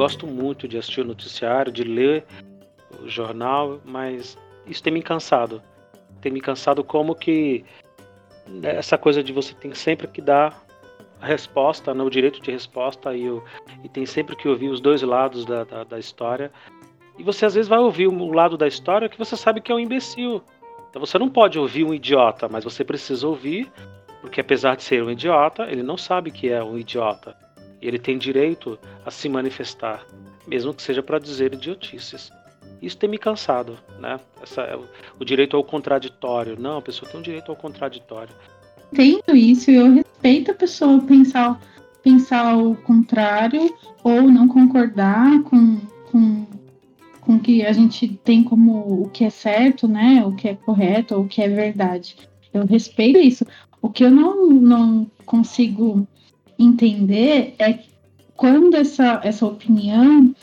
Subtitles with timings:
[0.00, 2.24] gosto muito de assistir o noticiário, de ler
[3.02, 5.60] o jornal, mas isso tem me cansado.
[6.22, 7.66] Tem me cansado como que
[8.62, 10.64] essa coisa de você tem sempre que dar
[11.20, 13.44] a resposta, né, o direito de resposta e, o,
[13.84, 16.50] e tem sempre que ouvir os dois lados da, da, da história.
[17.18, 19.74] E você às vezes vai ouvir um lado da história que você sabe que é
[19.74, 20.42] um imbecil.
[20.88, 23.70] Então você não pode ouvir um idiota, mas você precisa ouvir,
[24.22, 27.36] porque apesar de ser um idiota, ele não sabe que é um idiota.
[27.80, 30.06] E ele tem direito a se manifestar,
[30.46, 32.30] mesmo que seja para dizer idiotices.
[32.82, 34.18] Isso tem me cansado, né?
[34.42, 36.58] Essa, é o, direito ao contraditório.
[36.58, 38.34] Não, a pessoa tem um direito ao contraditório.
[38.92, 41.60] Entendo isso eu respeito a pessoa pensar,
[42.02, 43.72] pensar o contrário
[44.02, 45.78] ou não concordar com,
[46.10, 46.46] com,
[47.20, 50.24] com o que a gente tem como o que é certo, né?
[50.26, 52.16] O que é correto ou o que é verdade.
[52.52, 53.46] Eu respeito isso.
[53.82, 56.06] O que eu não, não consigo
[56.62, 57.78] entender é
[58.36, 60.34] quando essa, essa opinião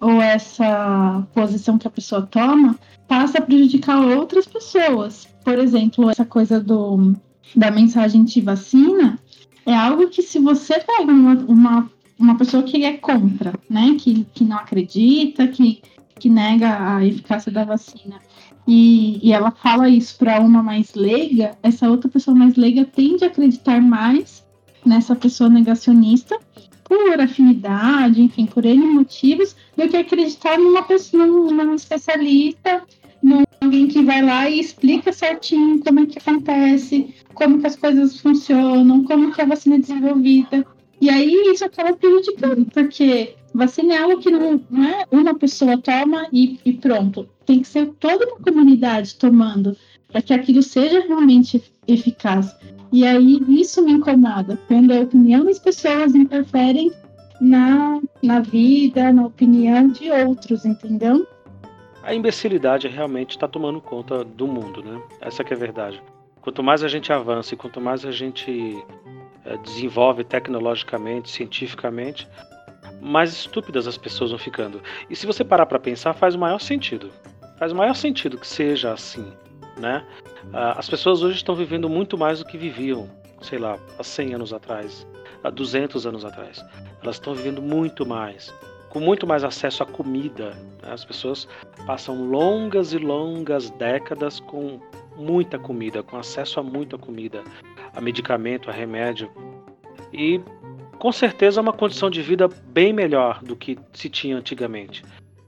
[0.00, 5.28] ou essa posição que a pessoa toma passa a prejudicar outras pessoas.
[5.44, 7.14] Por exemplo, essa coisa do,
[7.54, 9.18] da mensagem de vacina
[9.64, 14.26] é algo que se você pega uma, uma, uma pessoa que é contra, né, que,
[14.34, 15.82] que não acredita, que,
[16.18, 18.20] que nega a eficácia da vacina,
[18.66, 23.24] e, e ela fala isso para uma mais leiga, essa outra pessoa mais leiga tende
[23.24, 24.45] a acreditar mais
[24.86, 26.38] nessa pessoa negacionista
[26.84, 32.82] por afinidade, enfim, por N motivos, do que acreditar numa pessoa, num especialista,
[33.22, 37.76] num alguém que vai lá e explica certinho como é que acontece, como que as
[37.76, 40.64] coisas funcionam, como que a vacina é desenvolvida.
[41.00, 45.78] E aí isso acaba prejudicando, porque vacina é algo que não, não é uma pessoa
[45.78, 47.28] toma e, e pronto.
[47.44, 49.76] Tem que ser toda uma comunidade tomando
[50.08, 52.54] para que aquilo seja realmente eficaz.
[52.96, 56.90] E aí isso me incomoda, quando a opinião das pessoas interferem
[57.42, 61.28] na, na vida, na opinião de outros, entendeu?
[62.02, 64.98] A imbecilidade realmente está tomando conta do mundo, né?
[65.20, 66.02] Essa que é a verdade.
[66.40, 68.82] Quanto mais a gente avança e quanto mais a gente
[69.44, 72.26] é, desenvolve tecnologicamente, cientificamente,
[73.02, 74.80] mais estúpidas as pessoas vão ficando.
[75.10, 77.10] E se você parar para pensar, faz o maior sentido.
[77.58, 79.30] Faz o maior sentido que seja assim
[79.78, 80.04] né?
[80.52, 83.08] Ah, as pessoas hoje estão vivendo muito mais do que viviam,
[83.40, 85.06] sei lá, há 100 anos atrás,
[85.42, 86.64] há 200 anos atrás.
[87.02, 88.52] Elas estão vivendo muito mais,
[88.88, 90.50] com muito mais acesso à comida.
[90.82, 90.90] Né?
[90.92, 91.46] As pessoas
[91.86, 94.80] passam longas e longas décadas com
[95.16, 97.42] muita comida, com acesso a muita comida,
[97.94, 99.30] a medicamento, a remédio.
[100.12, 100.40] E
[100.98, 105.02] com certeza é uma condição de vida bem melhor do que se tinha antigamente.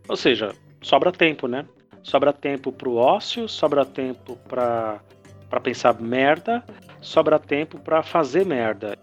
[0.08, 1.66] Ou seja, sobra tempo, né?
[2.02, 5.00] Sobra tempo para o ócio, sobra tempo para
[5.48, 6.62] para pensar merda,
[7.00, 8.98] sobra tempo para fazer merda.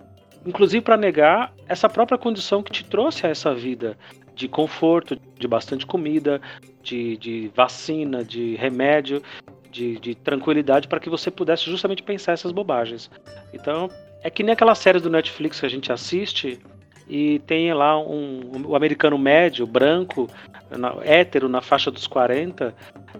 [0.45, 3.97] Inclusive para negar essa própria condição que te trouxe a essa vida
[4.35, 6.39] de conforto, de bastante comida,
[6.83, 9.23] de, de vacina, de remédio,
[9.71, 13.09] de, de tranquilidade para que você pudesse justamente pensar essas bobagens.
[13.53, 13.89] Então,
[14.21, 16.59] é que nem aquela série do Netflix que a gente assiste
[17.07, 20.27] e tem lá um, um americano médio, branco,
[20.69, 22.73] na, hétero, na faixa dos 40,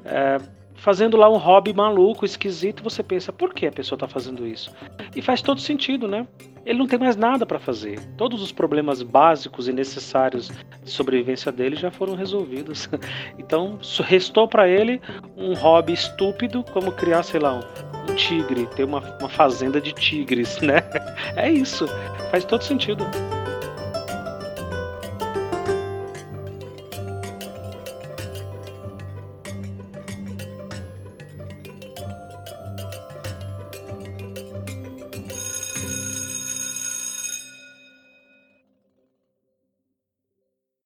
[0.04, 0.40] é,
[0.76, 4.72] fazendo lá um hobby maluco, esquisito, você pensa, por que a pessoa está fazendo isso?
[5.16, 6.28] E faz todo sentido, né?
[6.66, 8.00] Ele não tem mais nada para fazer.
[8.18, 10.52] Todos os problemas básicos e necessários
[10.84, 12.90] de sobrevivência dele já foram resolvidos.
[13.38, 15.00] Então, restou para ele
[15.38, 19.94] um hobby estúpido, como criar, sei lá, um, um tigre, ter uma, uma fazenda de
[19.94, 20.82] tigres, né?
[21.36, 21.86] É isso.
[22.32, 23.06] Faz todo sentido.